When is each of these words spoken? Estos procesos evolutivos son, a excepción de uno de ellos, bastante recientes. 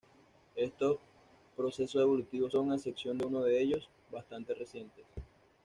Estos 0.55 0.97
procesos 1.55 2.01
evolutivos 2.01 2.53
son, 2.53 2.71
a 2.71 2.75
excepción 2.75 3.19
de 3.19 3.25
uno 3.27 3.41
de 3.43 3.61
ellos, 3.61 3.87
bastante 4.09 4.55
recientes. 4.55 5.05